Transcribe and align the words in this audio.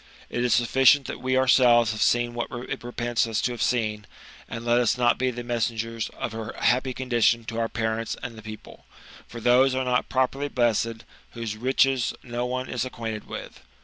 It 0.31 0.43
is 0.43 0.51
sufficient 0.51 1.05
that 1.05 1.21
we 1.21 1.37
ourselves 1.37 1.91
have 1.91 2.01
seen 2.01 2.33
what 2.33 2.47
it 2.49 2.83
repents 2.83 3.27
us 3.27 3.39
to 3.41 3.51
have 3.51 3.61
seen, 3.61 4.07
and 4.49 4.65
let 4.65 4.79
us 4.79 4.97
not 4.97 5.19
be 5.19 5.29
the 5.29 5.43
messengers 5.43 6.09
of 6.17 6.31
her 6.31 6.55
happy 6.57 6.91
condition 6.91 7.45
to 7.45 7.59
our 7.59 7.69
parents 7.69 8.17
and 8.23 8.35
the 8.35 8.41
people; 8.41 8.87
for 9.27 9.39
those 9.39 9.75
are 9.75 9.85
not 9.85 10.09
poperly 10.09 10.47
blessed 10.47 11.05
whose 11.33 11.55
riches 11.55 12.15
no 12.23 12.47
one 12.47 12.67
is 12.67 12.83
acquainted 12.83 13.27
with. 13.27 13.61